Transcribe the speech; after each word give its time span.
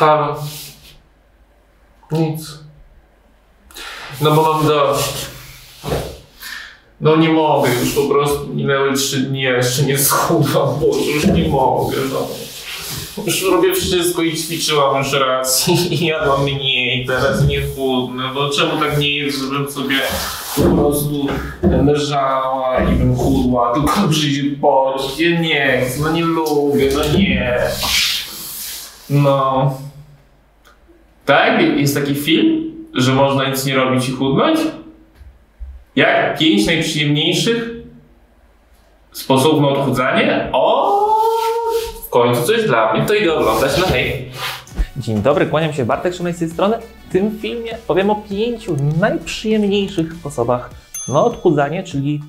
Halo. 0.00 0.36
Nic. 2.12 2.58
No 4.20 4.30
bo 4.30 4.42
mam 4.42 4.66
dość. 4.66 5.26
No 7.00 7.16
nie 7.16 7.28
mogę, 7.28 7.70
już 7.80 7.94
po 7.94 8.02
prostu 8.02 8.46
minęły 8.46 8.94
trzy 8.94 9.20
dni, 9.20 9.42
jeszcze 9.42 9.82
nie 9.82 9.98
schudłam, 9.98 10.68
bo 10.80 10.86
już 10.86 11.24
nie 11.24 11.48
mogę, 11.48 11.96
no. 12.12 12.26
Już 13.26 13.42
robię 13.42 13.74
wszystko 13.74 14.22
i 14.22 14.36
ćwiczyłam 14.36 14.96
już 14.98 15.12
raz 15.12 15.68
i 15.68 16.06
jadłam 16.06 16.42
mniej, 16.42 17.06
teraz 17.06 17.44
nie 17.44 17.62
chudnę, 17.62 18.24
bo 18.34 18.50
czemu 18.50 18.80
tak 18.80 18.98
nie 18.98 19.16
jest, 19.16 19.38
żebym 19.38 19.70
sobie 19.70 20.00
po 20.56 20.62
prostu 20.62 21.26
leżała 21.62 22.82
i 22.82 22.96
bym 22.96 23.16
chudła, 23.16 23.74
tylko 23.74 24.08
przyjdzie 24.10 24.50
ja 25.18 25.40
nie 25.40 25.86
no 26.00 26.12
nie 26.12 26.24
lubię, 26.24 26.90
no 26.94 27.18
nie. 27.18 27.60
No. 29.10 29.89
Tak? 31.30 31.62
Jest 31.62 31.94
taki 31.94 32.14
film, 32.14 32.74
że 32.94 33.14
można 33.14 33.48
nic 33.48 33.66
nie 33.66 33.74
robić 33.74 34.08
i 34.08 34.12
chudnąć? 34.12 34.60
Jak? 35.96 36.38
Pięć 36.38 36.66
najprzyjemniejszych 36.66 37.70
sposobów 39.12 39.60
na 39.62 39.68
odchudzanie? 39.68 40.48
O, 40.52 41.00
w 42.06 42.10
końcu 42.10 42.42
coś 42.42 42.66
dla 42.66 42.92
mnie. 42.92 43.06
To 43.06 43.14
idę 43.14 43.34
oglądać. 43.34 43.72
No 43.78 43.86
hej. 43.86 44.28
Dzień 44.96 45.22
dobry, 45.22 45.46
kłaniam 45.46 45.72
się 45.72 45.84
Bartek 45.84 46.14
Szymaj 46.14 46.34
z 46.34 46.38
tej 46.38 46.50
strony. 46.50 46.78
W 47.08 47.12
tym 47.12 47.38
filmie 47.38 47.76
powiem 47.86 48.10
o 48.10 48.14
pięciu 48.30 48.76
najprzyjemniejszych 49.00 50.12
sposobach 50.12 50.70
na 51.08 51.24
odchudzanie, 51.24 51.82
czyli 51.82 52.20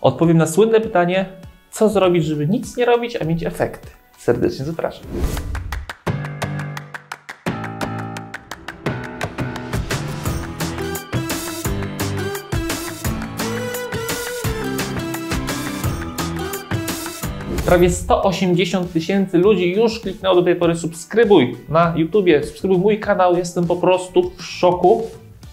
odpowiem 0.00 0.38
na 0.38 0.46
słynne 0.46 0.80
pytanie, 0.80 1.26
co 1.70 1.88
zrobić, 1.88 2.24
żeby 2.24 2.46
nic 2.46 2.76
nie 2.76 2.84
robić, 2.84 3.16
a 3.16 3.24
mieć 3.24 3.42
efekty. 3.42 3.88
Serdecznie 4.18 4.64
zapraszam. 4.64 5.04
Prawie 17.72 17.90
180 17.90 18.92
tysięcy 18.92 19.38
ludzi 19.38 19.72
już 19.72 20.00
kliknęło 20.00 20.34
do 20.34 20.42
tej 20.42 20.56
pory 20.56 20.76
subskrybuj 20.76 21.56
na 21.68 21.94
YouTubie, 21.96 22.44
subskrybuj 22.44 22.78
mój 22.78 23.00
kanał. 23.00 23.36
Jestem 23.36 23.66
po 23.66 23.76
prostu 23.76 24.30
w 24.36 24.42
szoku, 24.42 25.02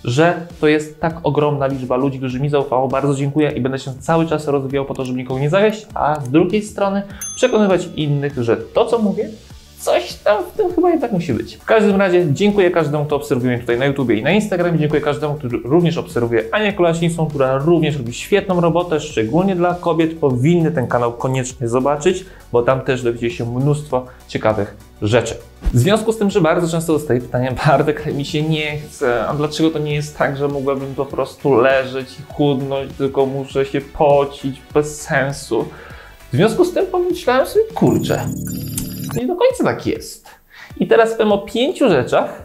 że 0.04 0.48
to 0.62 0.68
jest 0.68 1.00
tak 1.00 1.20
ogromna 1.24 1.68
liczba 1.68 1.96
ludzi, 1.96 2.18
którzy 2.18 2.40
mi 2.40 2.50
zaufało. 2.50 2.88
Bardzo 2.88 3.16
dziękuję 3.16 3.52
i 3.52 3.62
będę 3.62 3.80
się 3.80 3.94
cały 4.00 4.28
czas 4.28 4.48
rozwijał 4.48 4.86
po 4.86 4.94
to, 4.94 5.06
żeby 5.06 5.18
nikogo 5.18 5.40
nie 5.40 5.50
zawieść, 5.50 5.88
a 5.94 6.22
z 6.22 6.30
drugiej 6.30 6.62
strony 6.62 7.04
przekonywać 7.36 7.90
innych, 7.96 8.44
że 8.44 8.58
to, 8.58 8.86
co 8.86 9.00
mówię, 9.00 9.30
coś 9.80 10.14
tam 10.14 10.44
w 10.44 10.58
tym 10.58 10.74
chyba 10.76 10.90
jednak 10.90 11.12
musi 11.12 11.34
być. 11.34 11.56
W 11.56 11.66
każdym 11.66 11.96
razie 11.96 12.26
dziękuję 12.34 12.72
każdemu, 12.72 13.06
kto 13.06 13.16
obserwuje 13.16 13.52
mnie 13.52 13.60
tutaj 13.62 13.80
na 13.80 13.86
YouTubie 13.86 14.16
i 14.16 14.24
na 14.24 14.32
Instagramie. 14.32 14.80
Dziękuję 14.80 15.02
każdemu, 15.02 15.36
kto 15.36 15.48
również 15.64 15.98
obserwuje 15.98 16.44
Anię 16.52 16.74
Kolasińską, 16.74 17.28
która 17.28 17.58
również 17.58 17.98
robi 17.98 18.14
świetną 18.14 18.62
robotę, 18.62 19.00
szczególnie 19.00 19.56
dla 19.56 19.74
kobiet. 19.74 20.20
Powinny 20.20 20.72
ten 20.72 20.88
kanał 20.88 21.14
koniecznie 21.14 21.68
zobaczyć, 21.68 22.26
bo 22.52 22.62
tam 22.62 22.82
też 22.82 23.04
dowiecie 23.04 23.32
się 23.32 23.46
mnóstwo 23.46 24.06
ciekawych 24.28 24.78
rzeczy. 25.02 25.36
W 25.74 25.80
związku 25.80 26.14
z 26.14 26.18
tym, 26.18 26.30
że 26.30 26.42
bardzo 26.42 26.68
często 26.68 26.94
dostaję 26.94 27.22
pytania, 27.22 27.52
Bartek, 27.68 28.14
mi 28.16 28.26
się 28.26 28.42
nie 28.42 28.78
chce, 28.78 29.28
a 29.28 29.34
dlaczego 29.34 29.70
to 29.70 29.80
nie 29.80 29.96
jest 29.96 30.18
tak, 30.18 30.38
że 30.38 30.48
mogłabym 30.48 30.96
po 30.96 31.06
prostu 31.06 31.54
leżeć 31.54 32.20
i 32.20 32.34
chudnąć, 32.34 32.94
tylko 32.98 33.26
muszę 33.26 33.66
się 33.66 33.82
pocić 33.82 34.62
bez 34.74 35.02
sensu. 35.02 35.66
W 36.34 36.36
związku 36.36 36.66
z 36.66 36.74
tym 36.74 36.86
pomyślałem 36.86 37.48
sobie, 37.48 37.66
kurczę, 37.74 38.26
nie 39.16 39.28
do 39.28 39.36
końca 39.36 39.64
tak 39.64 39.88
jest. 39.88 40.28
I 40.78 40.88
teraz 40.88 41.14
powiem 41.14 41.32
o 41.32 41.38
pięciu 41.38 41.90
rzeczach, 41.90 42.44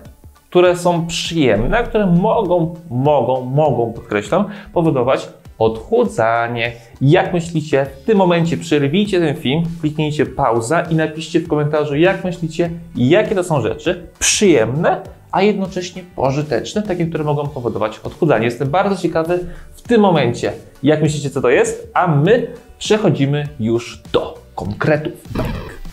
które 0.50 0.76
są 0.76 1.06
przyjemne, 1.06 1.84
które 1.84 2.06
mogą, 2.06 2.74
mogą, 2.90 3.40
mogą, 3.40 3.92
podkreślam, 3.92 4.44
powodować 4.72 5.28
odchudzanie. 5.58 6.72
Jak 7.00 7.32
myślicie, 7.32 7.86
w 8.02 8.04
tym 8.04 8.18
momencie 8.18 8.56
przerwijcie 8.56 9.20
ten 9.20 9.36
film, 9.36 9.62
kliknijcie 9.80 10.26
pauza 10.26 10.80
i 10.80 10.94
napiszcie 10.94 11.40
w 11.40 11.48
komentarzu, 11.48 11.96
jak 11.96 12.24
myślicie, 12.24 12.70
jakie 12.96 13.34
to 13.34 13.44
są 13.44 13.60
rzeczy 13.60 14.06
przyjemne, 14.18 15.00
a 15.32 15.42
jednocześnie 15.42 16.02
pożyteczne, 16.16 16.82
takie, 16.82 17.06
które 17.06 17.24
mogą 17.24 17.48
powodować 17.48 18.00
odchudzanie. 18.04 18.44
Jestem 18.44 18.70
bardzo 18.70 19.02
ciekawy 19.02 19.46
w 19.74 19.82
tym 19.82 20.00
momencie, 20.00 20.52
jak 20.82 21.02
myślicie, 21.02 21.30
co 21.30 21.40
to 21.40 21.50
jest, 21.50 21.90
a 21.94 22.06
my 22.06 22.46
przechodzimy 22.78 23.48
już 23.60 24.02
do 24.12 24.38
konkretów. 24.54 25.12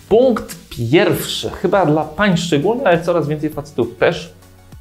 Punkt 0.09 0.60
pierwszy, 0.77 1.49
chyba 1.49 1.85
dla 1.85 2.03
pań 2.03 2.37
szczególnie, 2.37 2.87
ale 2.87 3.01
coraz 3.01 3.27
więcej 3.27 3.49
facetów 3.49 3.97
też 3.97 4.33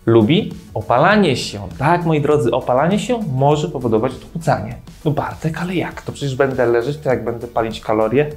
lubi 0.06 0.52
opalanie 0.74 1.36
się. 1.36 1.68
Tak, 1.78 2.04
moi 2.04 2.20
drodzy, 2.20 2.50
opalanie 2.50 2.98
się 2.98 3.20
może 3.32 3.68
powodować 3.68 4.12
odchudzanie. 4.12 4.76
No 5.04 5.10
Bartek, 5.10 5.58
ale 5.58 5.74
jak? 5.74 6.02
To 6.02 6.12
przecież 6.12 6.36
będę 6.36 6.66
leżeć, 6.66 6.96
to 6.98 7.08
jak 7.08 7.24
będę 7.24 7.46
palić 7.46 7.80
kalorie? 7.80 8.30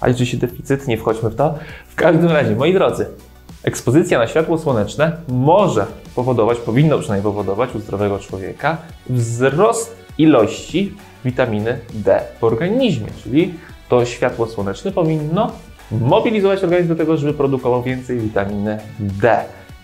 A 0.00 0.06
liczy 0.06 0.26
się 0.26 0.36
deficyt, 0.36 0.88
nie 0.88 0.98
wchodźmy 0.98 1.30
w 1.30 1.36
to. 1.36 1.54
W 1.88 1.94
każdym 1.94 2.30
razie, 2.30 2.56
moi 2.56 2.74
drodzy, 2.74 3.06
ekspozycja 3.62 4.18
na 4.18 4.26
światło 4.26 4.58
słoneczne 4.58 5.16
może 5.28 5.86
powodować, 6.14 6.58
powinno 6.58 6.98
przynajmniej 6.98 7.32
powodować 7.32 7.74
u 7.74 7.80
zdrowego 7.80 8.18
człowieka 8.18 8.76
wzrost 9.10 9.96
ilości 10.18 10.94
witaminy 11.24 11.78
D 11.94 12.20
w 12.40 12.44
organizmie, 12.44 13.08
czyli 13.22 13.54
to 13.88 14.04
światło 14.04 14.46
słoneczne 14.46 14.92
powinno 14.92 15.52
mobilizować 15.90 16.64
organizm 16.64 16.88
do 16.88 16.96
tego, 16.96 17.16
żeby 17.16 17.34
produkował 17.34 17.82
więcej 17.82 18.18
witaminy 18.18 18.78
D. 19.00 19.36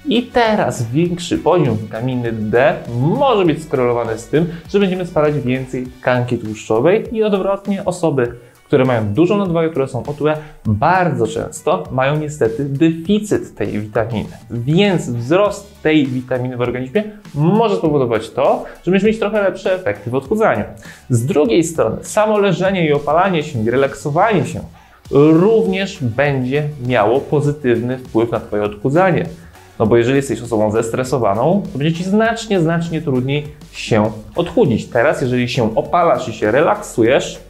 I 0.09 0.23
teraz 0.23 0.91
większy 0.91 1.39
poziom 1.39 1.77
witaminy 1.77 2.33
D 2.33 2.75
może 2.99 3.45
być 3.45 3.63
skorelowany 3.63 4.19
z 4.19 4.29
tym, 4.29 4.47
że 4.73 4.81
będziemy 4.81 5.07
spalać 5.07 5.41
więcej 5.41 5.87
tkanki 5.87 6.39
tłuszczowej 6.39 7.15
i 7.17 7.23
odwrotnie 7.23 7.85
osoby, 7.85 8.33
które 8.65 8.85
mają 8.85 9.15
dużą 9.15 9.39
nadwagę, 9.39 9.71
które 9.71 9.89
są 9.89 10.03
otyłe, 10.07 10.37
bardzo 10.67 11.27
często 11.27 11.85
mają 11.91 12.17
niestety 12.17 12.65
deficyt 12.65 13.55
tej 13.55 13.81
witaminy. 13.81 14.29
Więc 14.51 15.11
wzrost 15.11 15.83
tej 15.83 16.07
witaminy 16.07 16.57
w 16.57 16.61
organizmie 16.61 17.05
może 17.35 17.77
spowodować 17.77 18.31
to, 18.31 18.65
że 18.85 18.91
będziemy 18.91 19.11
mieć 19.11 19.21
trochę 19.21 19.43
lepsze 19.43 19.75
efekty 19.75 20.11
w 20.11 20.15
odchudzaniu. 20.15 20.65
Z 21.11 21.27
drugiej 21.27 21.65
strony, 21.65 21.97
samo 22.03 22.39
leżenie 22.39 22.89
i 22.89 22.93
opalanie 22.93 23.43
się 23.43 23.71
relaksowanie 23.71 24.47
się 24.47 24.61
również 25.11 25.99
będzie 26.03 26.69
miało 26.87 27.21
pozytywny 27.21 27.99
wpływ 27.99 28.31
na 28.31 28.41
Twoje 28.41 28.63
odchudzanie. 28.63 29.27
No 29.79 29.87
bo 29.87 29.97
jeżeli 29.97 30.17
jesteś 30.17 30.43
osobą 30.43 30.71
zestresowaną, 30.71 31.63
to 31.73 31.79
będzie 31.79 31.99
Ci 31.99 32.05
znacznie, 32.05 32.61
znacznie 32.61 33.03
trudniej 33.03 33.47
się 33.73 34.11
odchudzić. 34.37 34.87
Teraz, 34.87 35.21
jeżeli 35.21 35.49
się 35.49 35.75
opalasz 35.75 36.29
i 36.29 36.33
się 36.33 36.51
relaksujesz, 36.51 37.41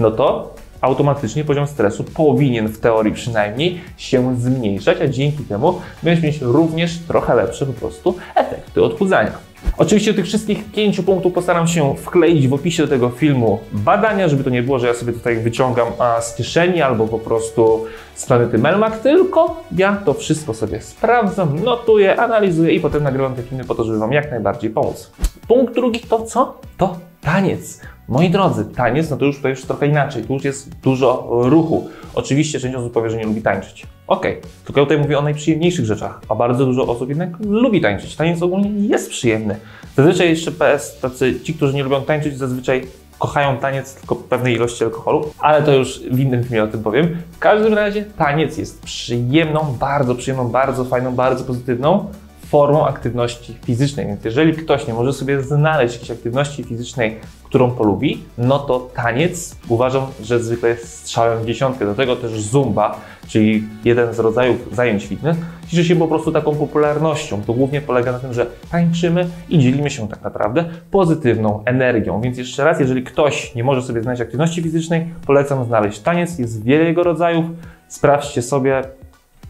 no 0.00 0.10
to 0.10 0.55
automatycznie 0.86 1.44
poziom 1.44 1.66
stresu 1.66 2.04
powinien 2.04 2.68
w 2.68 2.78
teorii 2.78 3.14
przynajmniej 3.14 3.80
się 3.96 4.36
zmniejszać, 4.40 5.00
a 5.00 5.08
dzięki 5.08 5.44
temu 5.44 5.80
będziesz 6.02 6.24
mieć 6.24 6.40
również 6.40 6.98
trochę 6.98 7.34
lepsze 7.34 7.66
po 7.66 7.72
prostu 7.72 8.14
efekty 8.34 8.82
odchudzania. 8.82 9.32
Oczywiście 9.78 10.14
tych 10.14 10.24
wszystkich 10.24 10.64
pięciu 10.72 11.02
punktów 11.02 11.32
postaram 11.32 11.68
się 11.68 11.96
wkleić 11.96 12.48
w 12.48 12.54
opisie 12.54 12.82
do 12.82 12.88
tego 12.88 13.10
filmu 13.10 13.58
badania, 13.72 14.28
żeby 14.28 14.44
to 14.44 14.50
nie 14.50 14.62
było, 14.62 14.78
że 14.78 14.86
ja 14.86 14.94
sobie 14.94 15.12
tutaj 15.12 15.36
wyciągam 15.36 15.88
z 16.20 16.34
kieszeni 16.34 16.82
albo 16.82 17.08
po 17.08 17.18
prostu 17.18 17.84
z 18.14 18.26
planety 18.26 18.58
Melmac, 18.58 19.00
tylko 19.02 19.62
ja 19.76 19.96
to 20.04 20.14
wszystko 20.14 20.54
sobie 20.54 20.80
sprawdzam, 20.80 21.64
notuję, 21.64 22.20
analizuję 22.20 22.74
i 22.74 22.80
potem 22.80 23.02
nagrywam 23.02 23.34
te 23.34 23.42
filmy 23.42 23.64
po 23.64 23.74
to, 23.74 23.84
żeby 23.84 23.98
Wam 23.98 24.12
jak 24.12 24.30
najbardziej 24.30 24.70
pomóc. 24.70 25.10
Punkt 25.48 25.74
drugi 25.74 26.00
to 26.00 26.22
co? 26.22 26.60
To 26.76 26.98
taniec. 27.20 27.80
Moi 28.08 28.30
drodzy, 28.30 28.64
taniec, 28.64 29.10
no 29.10 29.16
to 29.16 29.24
już 29.24 29.36
tutaj 29.36 29.50
już 29.50 29.62
trochę 29.62 29.86
inaczej, 29.86 30.24
tu 30.24 30.34
już 30.34 30.44
jest 30.44 30.68
dużo 30.68 31.28
ruchu. 31.30 31.88
Oczywiście 32.14 32.60
część 32.60 32.76
osób 32.76 32.92
powie, 32.92 33.10
że 33.10 33.16
nie 33.16 33.24
lubi 33.24 33.42
tańczyć. 33.42 33.86
Okej, 34.06 34.38
okay. 34.38 34.50
tylko 34.64 34.80
ja 34.80 34.86
tutaj 34.86 34.98
mówię 34.98 35.18
o 35.18 35.22
najprzyjemniejszych 35.22 35.84
rzeczach, 35.84 36.20
a 36.28 36.34
bardzo 36.34 36.66
dużo 36.66 36.86
osób 36.86 37.08
jednak 37.08 37.30
lubi 37.40 37.80
tańczyć. 37.80 38.16
Taniec 38.16 38.42
ogólnie 38.42 38.70
jest 38.70 39.10
przyjemny. 39.10 39.56
Zazwyczaj 39.96 40.28
jeszcze 40.28 40.52
PS, 40.52 40.98
tacy 41.00 41.40
ci, 41.40 41.54
którzy 41.54 41.74
nie 41.74 41.82
lubią 41.82 42.02
tańczyć, 42.02 42.38
zazwyczaj 42.38 42.86
kochają 43.18 43.56
taniec 43.56 43.94
tylko 43.94 44.16
pewnej 44.16 44.54
ilości 44.54 44.84
alkoholu, 44.84 45.30
ale 45.38 45.62
to 45.62 45.74
już 45.74 46.00
w 46.00 46.20
innym 46.20 46.44
filmie 46.44 46.62
o 46.62 46.66
tym 46.66 46.82
powiem. 46.82 47.16
W 47.32 47.38
każdym 47.38 47.74
razie 47.74 48.04
taniec 48.04 48.58
jest 48.58 48.82
przyjemną, 48.82 49.76
bardzo 49.80 50.14
przyjemną, 50.14 50.48
bardzo 50.48 50.84
fajną, 50.84 51.14
bardzo 51.14 51.44
pozytywną 51.44 52.08
formą 52.46 52.86
aktywności 52.86 53.54
fizycznej. 53.64 54.06
Więc 54.06 54.24
jeżeli 54.24 54.52
ktoś 54.52 54.86
nie 54.86 54.94
może 54.94 55.12
sobie 55.12 55.42
znaleźć 55.42 55.94
jakiejś 55.94 56.10
aktywności 56.10 56.64
fizycznej, 56.64 57.20
którą 57.56 57.70
polubi, 57.70 58.22
no 58.38 58.58
to 58.58 58.90
taniec 58.94 59.56
uważam, 59.68 60.06
że 60.22 60.40
zwykle 60.40 60.68
jest 60.68 60.98
strzałem 60.98 61.42
w 61.42 61.46
dziesiątkę. 61.46 61.86
Do 61.86 61.94
tego 61.94 62.16
też 62.16 62.40
zumba, 62.40 63.00
czyli 63.28 63.64
jeden 63.84 64.14
z 64.14 64.18
rodzajów 64.18 64.68
zajęć 64.72 65.06
fitness, 65.06 65.36
cieszy 65.68 65.84
się 65.84 65.96
po 65.96 66.08
prostu 66.08 66.32
taką 66.32 66.54
popularnością. 66.54 67.42
To 67.42 67.52
głównie 67.52 67.80
polega 67.80 68.12
na 68.12 68.18
tym, 68.18 68.32
że 68.32 68.46
tańczymy 68.70 69.26
i 69.48 69.58
dzielimy 69.58 69.90
się 69.90 70.08
tak 70.08 70.22
naprawdę 70.22 70.64
pozytywną 70.90 71.62
energią. 71.64 72.20
Więc 72.20 72.38
jeszcze 72.38 72.64
raz, 72.64 72.80
jeżeli 72.80 73.02
ktoś 73.02 73.54
nie 73.54 73.64
może 73.64 73.82
sobie 73.82 74.02
znaleźć 74.02 74.22
aktywności 74.22 74.62
fizycznej, 74.62 75.06
polecam 75.26 75.64
znaleźć 75.64 75.98
taniec. 75.98 76.38
Jest 76.38 76.64
wiele 76.64 76.84
jego 76.84 77.02
rodzajów. 77.02 77.44
Sprawdźcie 77.88 78.42
sobie, 78.42 78.82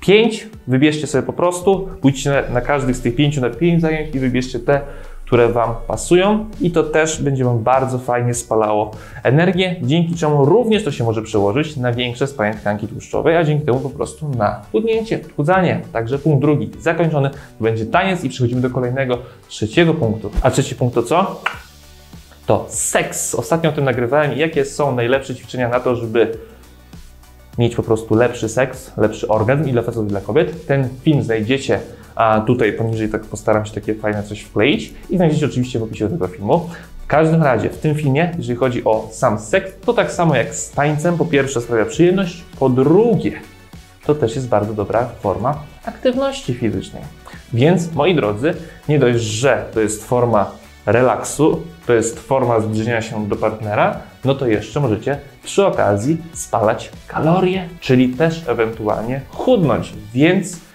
5 0.01 0.49
wybierzcie 0.67 1.07
sobie 1.07 1.23
po 1.23 1.33
prostu, 1.33 1.89
pójdźcie 2.01 2.31
na, 2.31 2.55
na 2.55 2.61
każdy 2.61 2.95
z 2.95 3.01
tych 3.01 3.17
5 3.17 3.37
na 3.37 3.51
5 3.51 3.81
zajęć 3.81 4.15
i 4.15 4.19
wybierzcie 4.19 4.59
te, 4.59 4.81
które 5.27 5.49
Wam 5.49 5.75
pasują 5.87 6.45
i 6.61 6.71
to 6.71 6.83
też 6.83 7.23
będzie 7.23 7.45
Wam 7.45 7.59
bardzo 7.59 7.99
fajnie 7.99 8.35
spalało 8.35 8.91
energię, 9.23 9.77
dzięki 9.83 10.15
czemu 10.15 10.45
również 10.45 10.85
to 10.85 10.93
się 10.93 11.05
może 11.05 11.23
przełożyć 11.23 11.77
na 11.77 11.93
większe 11.93 12.27
spalanie 12.27 12.59
tkanki 12.59 12.89
tłuszczowej, 12.89 13.37
a 13.37 13.45
dzięki 13.45 13.67
temu 13.67 13.81
po 13.81 13.91
prostu 13.91 14.29
na 14.29 14.63
chudnięcie, 14.73 15.21
chudzanie. 15.37 15.81
Także 15.93 16.19
punkt 16.19 16.41
drugi 16.41 16.71
zakończony, 16.81 17.31
będzie 17.61 17.87
taniec 17.87 18.25
i 18.25 18.29
przechodzimy 18.29 18.61
do 18.61 18.71
kolejnego, 18.71 19.19
trzeciego 19.49 19.95
punktu. 19.95 20.31
A 20.43 20.51
trzeci 20.51 20.75
punkt 20.75 20.95
to 20.95 21.03
co? 21.03 21.41
To 22.47 22.67
seks. 22.69 23.35
Ostatnio 23.35 23.71
o 23.71 23.73
tym 23.73 23.85
nagrywałem 23.85 24.35
i 24.35 24.39
jakie 24.39 24.65
są 24.65 24.95
najlepsze 24.95 25.35
ćwiczenia 25.35 25.69
na 25.69 25.81
to, 25.81 25.97
żeby 25.97 26.39
mieć 27.59 27.77
po 27.77 27.83
prostu 27.83 28.15
lepszy 28.15 28.49
seks, 28.49 28.93
lepszy 28.97 29.29
orgazm 29.29 29.69
i 29.69 29.73
dla 29.73 29.83
facetów 29.83 30.07
i 30.07 30.09
dla 30.09 30.21
kobiet. 30.21 30.67
Ten 30.67 30.89
film 31.03 31.23
znajdziecie 31.23 31.81
a 32.17 32.41
tutaj 32.41 32.73
poniżej 32.73 33.09
tak 33.09 33.23
postaram 33.23 33.67
się 33.67 33.75
takie 33.75 33.95
fajne 33.95 34.23
coś 34.23 34.41
wkleić 34.41 34.95
i 35.11 35.17
znajdziecie 35.17 35.47
oczywiście 35.47 35.79
w 35.79 35.83
opisie 35.83 36.09
tego 36.09 36.29
filmu. 36.29 36.71
W 37.05 37.07
każdym 37.07 37.43
razie 37.43 37.71
w 37.71 37.79
tym 37.79 37.95
filmie, 37.95 38.33
jeżeli 38.39 38.59
chodzi 38.59 38.85
o 38.85 39.09
sam 39.13 39.39
seks, 39.39 39.73
to 39.85 39.93
tak 39.93 40.13
samo 40.13 40.37
jak 40.37 40.55
z 40.55 40.71
tańcem, 40.71 41.17
po 41.19 41.25
pierwsze 41.25 41.61
sprawia 41.61 41.85
przyjemność, 41.85 42.45
po 42.59 42.69
drugie 42.69 43.33
to 44.07 44.15
też 44.15 44.35
jest 44.35 44.49
bardzo 44.49 44.73
dobra 44.73 45.09
forma 45.21 45.63
aktywności 45.85 46.55
fizycznej. 46.55 47.03
Więc 47.53 47.93
moi 47.93 48.15
drodzy, 48.15 48.55
nie 48.89 48.99
dość, 48.99 49.25
że 49.25 49.65
to 49.75 49.81
jest 49.81 50.05
forma 50.05 50.51
relaksu, 50.87 51.63
to 51.87 51.93
jest 51.93 52.21
forma 52.21 52.61
zbliżenia 52.61 53.03
się 53.03 53.29
do 53.29 53.37
partnera, 53.37 53.99
no 54.25 54.35
to 54.35 54.47
jeszcze 54.47 54.81
możecie 54.81 55.19
przy 55.43 55.67
okazji 55.67 56.17
spalać 56.33 56.91
kalorie, 57.09 57.69
czyli 57.81 58.09
też 58.09 58.43
ewentualnie 58.49 59.21
chudnąć. 59.31 59.93
Więc 60.15 60.66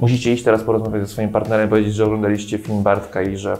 musicie 0.00 0.32
iść 0.32 0.44
teraz 0.44 0.62
porozmawiać 0.62 1.02
ze 1.02 1.12
swoim 1.12 1.28
partnerem, 1.28 1.68
powiedzieć, 1.68 1.94
że 1.94 2.04
oglądaliście 2.04 2.58
film 2.58 2.82
Bartka 2.82 3.22
i 3.22 3.36
że 3.36 3.58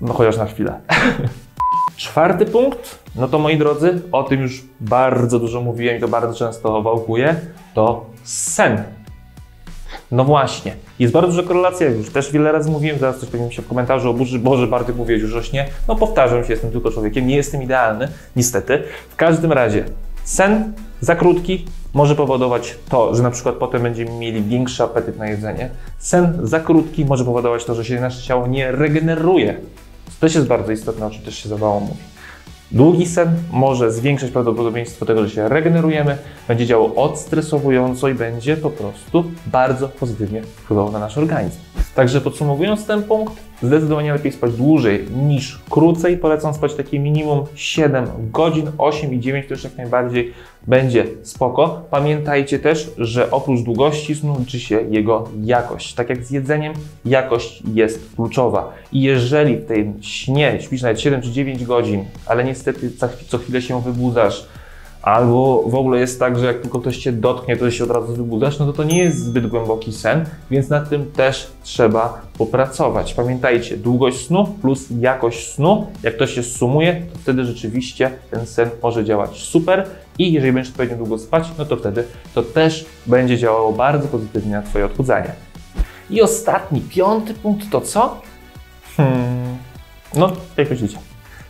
no 0.00 0.12
chociaż 0.12 0.36
na 0.36 0.46
chwilę. 0.46 0.80
Czwarty 1.96 2.46
punkt, 2.46 2.98
no 3.16 3.28
to 3.28 3.38
moi 3.38 3.58
drodzy, 3.58 4.02
o 4.12 4.22
tym 4.22 4.40
już 4.40 4.64
bardzo 4.80 5.38
dużo 5.38 5.60
mówiłem 5.60 5.96
i 5.96 6.00
to 6.00 6.08
bardzo 6.08 6.34
często 6.34 6.82
wałkuję, 6.82 7.36
to 7.74 8.06
sen. 8.24 8.82
No 10.10 10.24
właśnie, 10.24 10.74
jest 10.98 11.12
bardzo 11.12 11.28
duża 11.36 11.48
korelacja, 11.48 11.88
już 11.88 12.10
też 12.10 12.32
wiele 12.32 12.52
razy 12.52 12.70
mówiłem, 12.70 12.98
zaraz 12.98 13.18
coś 13.18 13.28
powiem 13.28 13.50
się 13.50 13.62
w 13.62 13.68
komentarzu 13.68 14.10
oburzy, 14.10 14.38
Boże, 14.38 14.66
Bartek 14.66 14.96
mówiłeś 14.96 15.22
już 15.22 15.32
rośnie. 15.32 15.68
No 15.88 15.96
powtarzam 15.96 16.44
się, 16.44 16.52
jestem 16.52 16.70
tylko 16.70 16.90
człowiekiem, 16.90 17.26
nie 17.26 17.36
jestem 17.36 17.62
idealny, 17.62 18.08
niestety. 18.36 18.82
W 19.10 19.16
każdym 19.16 19.52
razie, 19.52 19.84
sen 20.24 20.72
za 21.00 21.16
krótki 21.16 21.64
może 21.94 22.14
powodować 22.14 22.78
to, 22.88 23.14
że 23.14 23.22
na 23.22 23.30
przykład 23.30 23.54
potem 23.54 23.82
będziemy 23.82 24.10
mieli 24.10 24.42
większy 24.42 24.82
apetyt 24.82 25.18
na 25.18 25.26
jedzenie. 25.26 25.70
Sen 25.98 26.38
za 26.42 26.60
krótki 26.60 27.04
może 27.04 27.24
powodować 27.24 27.64
to, 27.64 27.74
że 27.74 27.84
się 27.84 28.00
nasze 28.00 28.22
ciało 28.22 28.46
nie 28.46 28.72
regeneruje. 28.72 29.54
To 30.04 30.12
też 30.20 30.34
jest 30.34 30.46
bardzo 30.46 30.72
istotne, 30.72 31.06
o 31.06 31.10
czym 31.10 31.22
też 31.22 31.34
się 31.34 31.48
za 31.48 31.56
mówi. 31.56 31.94
Długi 32.72 33.06
sen 33.06 33.28
może 33.52 33.92
zwiększać 33.92 34.30
prawdopodobieństwo 34.30 35.06
tego, 35.06 35.26
że 35.26 35.34
się 35.34 35.48
regenerujemy, 35.48 36.18
będzie 36.48 36.66
działał 36.66 37.00
odstresowująco 37.00 38.08
i 38.08 38.14
będzie 38.14 38.56
po 38.56 38.70
prostu 38.70 39.24
bardzo 39.46 39.88
pozytywnie 39.88 40.42
wpływał 40.42 40.92
na 40.92 40.98
nasz 40.98 41.18
organizm. 41.18 41.58
Także 42.00 42.20
podsumowując 42.20 42.86
ten 42.86 43.02
punkt, 43.02 43.34
zdecydowanie 43.62 44.12
lepiej 44.12 44.32
spać 44.32 44.52
dłużej 44.52 45.04
niż 45.26 45.58
krócej. 45.70 46.18
Polecam 46.18 46.54
spać 46.54 46.74
takie 46.74 46.98
minimum 46.98 47.44
7 47.54 48.06
godzin, 48.32 48.70
8 48.78 49.14
i 49.14 49.20
9 49.20 49.46
też 49.48 49.64
jak 49.64 49.76
najbardziej 49.76 50.32
będzie 50.66 51.06
spoko. 51.22 51.82
Pamiętajcie 51.90 52.58
też, 52.58 52.90
że 52.98 53.30
oprócz 53.30 53.60
długości 53.60 54.14
snu 54.14 54.36
liczy 54.38 54.60
się 54.60 54.80
jego 54.90 55.28
jakość. 55.42 55.94
Tak 55.94 56.08
jak 56.08 56.24
z 56.24 56.30
jedzeniem, 56.30 56.72
jakość 57.04 57.62
jest 57.74 58.14
kluczowa. 58.16 58.72
I 58.92 59.02
jeżeli 59.02 59.56
w 59.56 59.66
tym 59.66 60.02
śnie 60.02 60.58
śpisz 60.60 60.82
nawet 60.82 61.00
7 61.00 61.22
czy 61.22 61.30
9 61.30 61.64
godzin, 61.64 62.04
ale 62.26 62.44
niestety 62.44 62.90
co 63.28 63.38
chwilę 63.38 63.62
się 63.62 63.82
wybudzasz, 63.82 64.46
Albo 65.02 65.62
w 65.66 65.74
ogóle 65.74 66.00
jest 66.00 66.18
tak, 66.18 66.38
że 66.38 66.46
jak 66.46 66.60
tylko 66.60 66.80
ktoś 66.80 66.98
cię 66.98 67.12
dotknie, 67.12 67.56
to 67.56 67.70
się 67.70 67.84
od 67.84 67.90
razu 67.90 68.14
wybudzasz, 68.14 68.58
no 68.58 68.66
to 68.66 68.72
to 68.72 68.84
nie 68.84 68.98
jest 68.98 69.24
zbyt 69.24 69.46
głęboki 69.46 69.92
sen, 69.92 70.24
więc 70.50 70.68
nad 70.68 70.88
tym 70.88 71.10
też 71.10 71.52
trzeba 71.62 72.22
popracować. 72.38 73.14
Pamiętajcie, 73.14 73.76
długość 73.76 74.26
snu 74.26 74.46
plus 74.62 74.86
jakość 75.00 75.54
snu, 75.54 75.86
jak 76.02 76.16
to 76.16 76.26
się 76.26 76.42
sumuje, 76.42 77.02
to 77.12 77.18
wtedy 77.18 77.44
rzeczywiście 77.44 78.10
ten 78.30 78.46
sen 78.46 78.70
może 78.82 79.04
działać 79.04 79.36
super 79.36 79.86
i 80.18 80.32
jeżeli 80.32 80.52
będziesz 80.52 80.70
odpowiednio 80.70 80.96
długo 80.96 81.18
spać, 81.18 81.48
no 81.58 81.64
to 81.64 81.76
wtedy 81.76 82.04
to 82.34 82.42
też 82.42 82.86
będzie 83.06 83.38
działało 83.38 83.72
bardzo 83.72 84.08
pozytywnie 84.08 84.52
na 84.52 84.62
Twoje 84.62 84.84
odchudzanie. 84.84 85.32
I 86.10 86.22
ostatni, 86.22 86.80
piąty 86.80 87.34
punkt 87.34 87.70
to 87.70 87.80
co? 87.80 88.20
Hmm, 88.96 89.56
no, 90.16 90.32
jak 90.56 90.70
myślicie? 90.70 90.98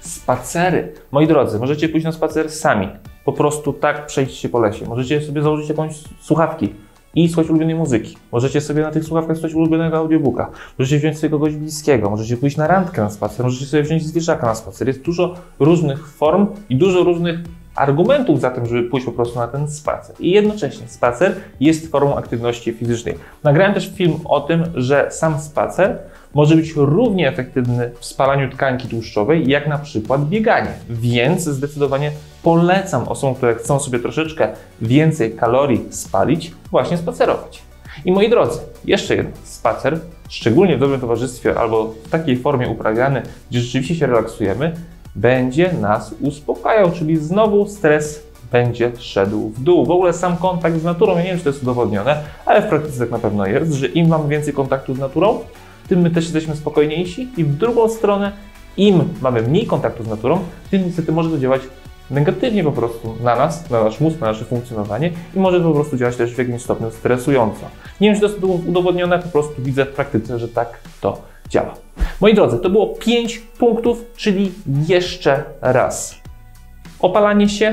Spacery. 0.00 0.92
Moi 1.12 1.26
drodzy, 1.26 1.58
możecie 1.58 1.88
pójść 1.88 2.04
na 2.04 2.12
spacer 2.12 2.50
sami 2.50 2.88
po 3.30 3.36
prostu 3.36 3.72
tak 3.72 4.06
przejść 4.06 4.36
się 4.36 4.48
po 4.48 4.60
lesie. 4.60 4.86
Możecie 4.86 5.22
sobie 5.22 5.42
założyć 5.42 5.68
jakąś 5.68 5.94
słuchawki 6.20 6.74
i 7.14 7.28
słuchać 7.28 7.50
ulubionej 7.50 7.74
muzyki. 7.74 8.16
Możecie 8.32 8.60
sobie 8.60 8.82
na 8.82 8.90
tych 8.90 9.04
słuchawkach 9.04 9.36
słuchać 9.36 9.54
ulubionego 9.54 9.96
audiobooka. 9.96 10.50
Możecie 10.78 10.98
wziąć 10.98 11.18
sobie 11.18 11.30
kogoś 11.30 11.54
bliskiego, 11.54 12.10
możecie 12.10 12.36
pójść 12.36 12.56
na 12.56 12.66
randkę 12.66 13.02
na 13.02 13.10
spacer, 13.10 13.46
możecie 13.46 13.66
sobie 13.66 13.82
wziąć 13.82 14.06
zwierzaka 14.06 14.46
na 14.46 14.54
spacer. 14.54 14.88
Jest 14.88 15.02
dużo 15.02 15.34
różnych 15.58 16.08
form 16.08 16.46
i 16.68 16.76
dużo 16.76 17.04
różnych 17.04 17.38
argumentów 17.74 18.40
za 18.40 18.50
tym, 18.50 18.66
żeby 18.66 18.82
pójść 18.82 19.06
po 19.06 19.12
prostu 19.12 19.38
na 19.38 19.48
ten 19.48 19.70
spacer. 19.70 20.16
I 20.20 20.30
jednocześnie 20.30 20.88
spacer 20.88 21.34
jest 21.60 21.90
formą 21.90 22.16
aktywności 22.16 22.72
fizycznej. 22.72 23.14
Nagrałem 23.44 23.74
też 23.74 23.92
film 23.94 24.14
o 24.24 24.40
tym, 24.40 24.64
że 24.74 25.08
sam 25.10 25.40
spacer 25.40 25.98
może 26.34 26.56
być 26.56 26.72
równie 26.76 27.28
efektywny 27.28 27.90
w 28.00 28.04
spalaniu 28.04 28.50
tkanki 28.50 28.88
tłuszczowej, 28.88 29.48
jak 29.48 29.68
na 29.68 29.78
przykład 29.78 30.28
bieganie. 30.28 30.72
Więc 30.90 31.44
zdecydowanie 31.44 32.10
polecam 32.42 33.08
osobom, 33.08 33.34
które 33.34 33.54
chcą 33.54 33.80
sobie 33.80 33.98
troszeczkę 33.98 34.48
więcej 34.80 35.32
kalorii 35.32 35.84
spalić, 35.90 36.52
właśnie 36.70 36.96
spacerować. 36.96 37.62
I 38.04 38.12
moi 38.12 38.30
drodzy, 38.30 38.60
jeszcze 38.84 39.16
jeden 39.16 39.32
spacer, 39.44 40.00
szczególnie 40.28 40.76
w 40.76 40.80
dobrym 40.80 41.00
towarzystwie 41.00 41.58
albo 41.58 41.94
w 42.04 42.10
takiej 42.10 42.36
formie 42.36 42.68
uprawiany, 42.68 43.22
gdzie 43.50 43.60
rzeczywiście 43.60 43.94
się 43.94 44.06
relaksujemy, 44.06 44.72
będzie 45.14 45.72
nas 45.72 46.14
uspokajał, 46.20 46.92
czyli 46.92 47.16
znowu 47.16 47.68
stres 47.68 48.22
będzie 48.52 48.92
szedł 48.98 49.48
w 49.48 49.62
dół. 49.62 49.86
W 49.86 49.90
ogóle 49.90 50.12
sam 50.12 50.36
kontakt 50.36 50.76
z 50.76 50.84
naturą, 50.84 51.16
ja 51.16 51.22
nie 51.22 51.28
wiem, 51.28 51.38
czy 51.38 51.44
to 51.44 51.50
jest 51.50 51.62
udowodnione, 51.62 52.22
ale 52.46 52.62
w 52.62 52.66
praktyce 52.66 52.98
tak 52.98 53.10
na 53.10 53.18
pewno 53.18 53.46
jest, 53.46 53.72
że 53.72 53.86
im 53.86 54.08
mamy 54.08 54.28
więcej 54.28 54.54
kontaktu 54.54 54.94
z 54.94 54.98
naturą, 54.98 55.38
tym 55.90 56.00
my 56.00 56.10
też 56.10 56.24
jesteśmy 56.24 56.56
spokojniejsi 56.56 57.28
i 57.36 57.44
w 57.44 57.56
drugą 57.56 57.88
stronę, 57.88 58.32
im 58.76 59.08
mamy 59.22 59.42
mniej 59.42 59.66
kontaktu 59.66 60.04
z 60.04 60.08
naturą, 60.08 60.38
tym 60.70 60.84
niestety 60.86 61.12
może 61.12 61.30
to 61.30 61.38
działać 61.38 61.62
negatywnie 62.10 62.64
po 62.64 62.72
prostu 62.72 63.16
na 63.22 63.36
nas, 63.36 63.70
na 63.70 63.84
nasz 63.84 64.00
mózg, 64.00 64.20
na 64.20 64.26
nasze 64.26 64.44
funkcjonowanie 64.44 65.12
i 65.34 65.38
może 65.38 65.60
po 65.60 65.72
prostu 65.72 65.96
działać 65.96 66.16
też 66.16 66.34
w 66.34 66.38
jakimś 66.38 66.62
stopniu 66.62 66.90
stresująco. 66.90 67.60
Nie 68.00 68.08
wiem, 68.08 68.14
czy 68.14 68.20
to 68.20 68.26
jest 68.26 68.66
udowodnione, 68.68 69.18
po 69.18 69.28
prostu 69.28 69.62
widzę 69.62 69.84
w 69.84 69.88
praktyce, 69.88 70.38
że 70.38 70.48
tak 70.48 70.78
to 71.00 71.22
działa. 71.48 71.74
Moi 72.20 72.34
drodzy, 72.34 72.58
to 72.58 72.70
było 72.70 72.86
5 72.86 73.38
punktów, 73.38 74.04
czyli 74.16 74.52
jeszcze 74.88 75.44
raz. 75.60 76.14
Opalanie 77.00 77.48
się, 77.48 77.70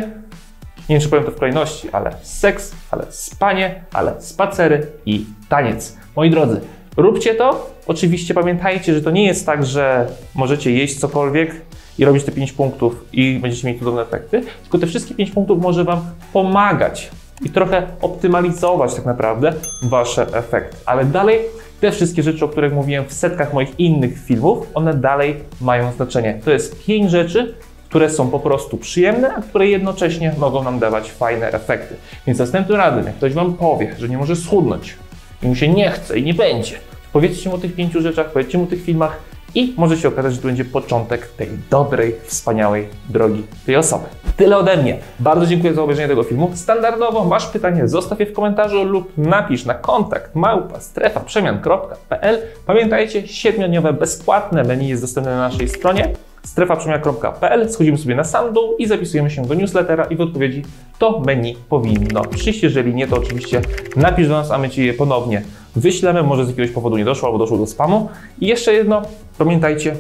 nie 0.90 0.96
wiem, 0.96 1.02
czy 1.02 1.10
powiem 1.10 1.26
to 1.26 1.32
w 1.32 1.40
kolejności, 1.40 1.90
ale 1.92 2.16
seks, 2.22 2.76
ale 2.92 3.06
spanie, 3.10 3.84
ale 3.94 4.22
spacery 4.22 4.88
i 5.06 5.26
taniec. 5.50 5.98
Moi 6.16 6.30
drodzy, 6.30 6.62
róbcie 6.98 7.36
to. 7.36 7.70
Oczywiście 7.88 8.34
pamiętajcie, 8.34 8.94
że 8.94 9.02
to 9.02 9.12
nie 9.12 9.26
jest 9.26 9.46
tak, 9.46 9.66
że 9.66 10.08
możecie 10.36 10.72
jeść 10.72 11.00
cokolwiek 11.00 11.62
i 11.98 12.06
robić 12.06 12.24
te 12.24 12.32
5 12.32 12.52
punktów 12.52 13.06
i 13.14 13.40
będziecie 13.42 13.68
mieć 13.68 13.80
cudowne 13.80 14.02
efekty, 14.02 14.44
tylko 14.62 14.78
te 14.78 14.88
wszystkie 14.88 15.16
5 15.16 15.32
punktów 15.32 15.62
może 15.62 15.84
Wam 15.84 16.02
pomagać 16.34 17.10
i 17.46 17.50
trochę 17.50 17.88
optymalizować 18.02 18.96
tak 18.96 19.06
naprawdę 19.06 19.54
Wasze 19.84 20.28
efekty. 20.34 20.78
Ale 20.86 21.06
dalej 21.06 21.40
te 21.82 21.92
wszystkie 21.92 22.24
rzeczy, 22.24 22.46
o 22.46 22.48
których 22.48 22.74
mówiłem 22.74 23.06
w 23.06 23.14
setkach 23.14 23.54
moich 23.54 23.80
innych 23.80 24.24
filmów, 24.26 24.68
one 24.74 24.94
dalej 24.94 25.36
mają 25.62 25.92
znaczenie. 25.92 26.40
To 26.46 26.52
jest 26.52 26.86
5 26.86 27.12
rzeczy, 27.12 27.54
które 27.90 28.10
są 28.10 28.30
po 28.30 28.40
prostu 28.40 28.78
przyjemne, 28.78 29.34
a 29.36 29.42
które 29.42 29.68
jednocześnie 29.68 30.34
mogą 30.38 30.64
nam 30.64 30.80
dawać 30.80 31.12
fajne 31.12 31.52
efekty. 31.52 31.96
Więc 32.28 32.40
następnym 32.40 32.78
razem, 32.78 33.06
jak 33.06 33.16
ktoś 33.16 33.34
Wam 33.34 33.54
powie, 33.54 33.96
że 34.00 34.10
nie 34.10 34.18
może 34.18 34.36
schudnąć 34.36 34.96
i 35.44 35.48
mu 35.48 35.56
się 35.56 35.68
nie 35.68 35.92
chce 35.92 36.20
i 36.20 36.24
nie 36.24 36.34
będzie, 36.34 36.76
powiedzcie 37.14 37.50
mu 37.50 37.56
o 37.56 37.58
tych 37.58 37.76
pięciu 37.76 38.02
rzeczach, 38.02 38.32
powiedzcie 38.32 38.58
mu 38.58 38.64
o 38.64 38.68
tych 38.68 38.84
filmach 38.84 39.20
i 39.56 39.74
może 39.78 39.98
się 39.98 40.08
okazać, 40.08 40.34
że 40.34 40.42
to 40.42 40.48
będzie 40.48 40.66
początek 40.66 41.28
tej 41.28 41.50
dobrej, 41.70 42.16
wspaniałej 42.24 42.88
drogi 43.10 43.44
tej 43.66 43.76
osoby. 43.76 44.06
Tyle 44.38 44.58
ode 44.58 44.78
mnie. 44.78 44.98
Bardzo 45.20 45.46
dziękuję 45.46 45.74
za 45.74 45.82
obejrzenie 45.84 46.08
tego 46.08 46.24
filmu. 46.24 46.52
Standardowo 46.54 47.26
masz 47.26 47.48
pytanie, 47.48 47.88
zostaw 47.88 48.20
je 48.20 48.26
w 48.26 48.34
komentarzu 48.34 48.84
lub 48.84 49.18
napisz 49.18 49.66
na 49.66 49.74
kontakt 49.74 50.36
małpa 50.36 50.80
strefa 50.80 51.20
przemian.pl. 51.20 52.42
Pamiętajcie, 52.66 53.28
7 53.28 53.98
bezpłatne 54.00 54.64
menu 54.64 54.88
jest 54.88 55.04
dostępne 55.04 55.32
na 55.32 55.50
naszej 55.50 55.70
stronie. 55.70 56.14
strefaprzemian.pl, 56.44 57.70
schodzimy 57.70 57.98
sobie 57.98 58.16
na 58.16 58.24
sam 58.24 58.54
dół 58.54 58.76
i 58.78 58.88
zapisujemy 58.88 59.30
się 59.32 59.46
do 59.46 59.54
newslettera 59.54 60.06
i 60.06 60.16
w 60.16 60.22
odpowiedzi 60.22 60.64
to 61.00 61.20
menu 61.20 61.56
powinno 61.70 62.22
przyjść. 62.22 62.64
Jeżeli 62.64 62.96
nie, 62.96 63.08
to 63.08 63.16
oczywiście 63.16 63.62
napisz 63.96 64.28
do 64.28 64.34
nas, 64.34 64.52
a 64.52 64.58
my 64.58 64.70
Ci 64.70 64.86
je 64.86 64.94
ponownie 64.94 65.42
wyślemy. 65.76 66.24
Może 66.24 66.46
z 66.46 66.50
jakiegoś 66.50 66.72
powodu 66.72 66.98
nie 66.98 67.06
doszło 67.06 67.28
albo 67.28 67.40
doszło 67.40 67.58
do 67.58 67.68
spamu. 67.68 68.10
I 68.42 68.48
jeszcze 68.48 68.74
jedno, 68.74 69.02
pamiętajcie, 69.38 69.96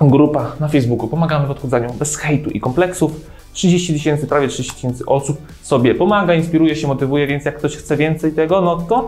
grupa 0.00 0.52
na 0.60 0.68
Facebooku. 0.68 1.08
Pomagamy 1.08 1.46
w 1.46 1.50
odchudzaniu 1.50 1.92
bez 1.92 2.16
hejtu 2.16 2.50
i 2.50 2.60
kompleksów. 2.60 3.12
30 3.52 3.92
tysięcy, 3.92 4.26
prawie 4.26 4.48
30 4.48 4.74
tysięcy 4.74 5.06
osób 5.06 5.38
sobie 5.62 5.94
pomaga, 5.94 6.34
inspiruje 6.34 6.76
się, 6.76 6.88
motywuje, 6.88 7.26
więc 7.26 7.44
jak 7.44 7.58
ktoś 7.58 7.76
chce 7.76 7.96
więcej 7.96 8.32
tego, 8.32 8.60
no 8.60 8.76
to 8.76 9.06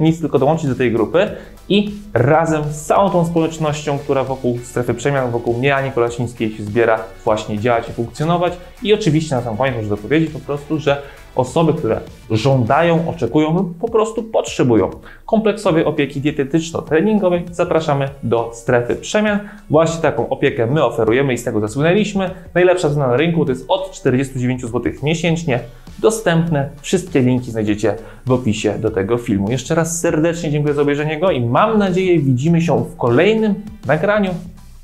nic 0.00 0.20
tylko 0.20 0.38
dołączyć 0.38 0.68
do 0.68 0.74
tej 0.74 0.92
grupy 0.92 1.30
i 1.68 1.94
razem 2.14 2.62
z 2.72 2.82
całą 2.82 3.10
tą 3.10 3.26
społecznością, 3.26 3.98
która 3.98 4.24
wokół 4.24 4.58
strefy 4.64 4.94
przemian, 4.94 5.30
wokół 5.30 5.58
mnie, 5.58 5.76
Ani 5.76 5.92
Kolasińskiej 5.92 6.56
się 6.56 6.62
zbiera, 6.62 7.00
właśnie 7.24 7.58
działać 7.58 7.88
i 7.88 7.92
funkcjonować. 7.92 8.52
I 8.82 8.94
oczywiście 8.94 9.34
na 9.34 9.42
sam 9.42 9.56
koniec 9.56 9.76
muszę 9.76 9.88
dopowiedzieć 9.88 10.30
po 10.30 10.38
prostu, 10.38 10.78
że 10.78 11.02
osoby, 11.36 11.74
które 11.74 12.00
żądają, 12.30 13.08
oczekują 13.08 13.54
lub 13.54 13.78
po 13.78 13.88
prostu 13.88 14.22
potrzebują 14.22 14.90
kompleksowej 15.26 15.84
opieki 15.84 16.20
dietetyczno-treningowej, 16.20 17.42
zapraszamy 17.50 18.08
do 18.22 18.50
strefy 18.54 18.96
przemian. 18.96 19.38
Właśnie 19.70 20.02
taką 20.02 20.28
opiekę 20.28 20.66
my 20.66 20.84
oferujemy 20.84 21.32
i 21.32 21.38
z 21.38 21.44
tego 21.44 21.60
zasłynęliśmy. 21.60 22.30
Najlepsza 22.54 22.90
cena 22.90 23.06
na 23.06 23.16
rynku 23.16 23.44
to 23.44 23.50
jest 23.50 23.64
od 23.68 23.90
49 23.90 24.60
zł 24.60 24.92
miesięcznie. 25.02 25.60
Dostępne. 25.98 26.68
Wszystkie 26.80 27.20
linki 27.20 27.50
znajdziecie 27.50 27.96
w 28.26 28.32
opisie 28.32 28.78
do 28.78 28.90
tego 28.90 29.18
filmu. 29.18 29.50
Jeszcze 29.50 29.74
raz 29.74 30.00
serdecznie 30.00 30.50
dziękuję 30.50 30.74
za 30.74 30.82
obejrzenie 30.82 31.20
go 31.20 31.30
i 31.30 31.40
mam 31.40 31.78
nadzieję 31.78 32.18
widzimy 32.18 32.60
się 32.60 32.84
w 32.84 32.96
kolejnym 32.96 33.54
nagraniu. 33.86 34.30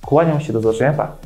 Kłaniam 0.06 0.40
się 0.40 0.52
do 0.52 0.60
zobaczenia. 0.60 0.92
Pa. 0.92 1.25